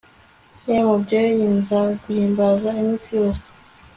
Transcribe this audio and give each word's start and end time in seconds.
nte 0.63 0.77
mubyeyi, 0.87 1.43
nzaguhimbaza 1.59 2.69
iminsi 2.81 3.09
yose 3.19 3.45